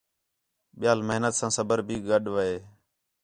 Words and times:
ٻِیال 0.79 0.99
محنت 1.07 1.33
ساں 1.39 1.51
صبر 1.57 1.77
بھی 1.87 1.97
گݙ 2.09 2.23
وے 2.35 2.51